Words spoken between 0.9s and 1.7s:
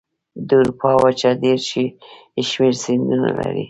وچه ډېر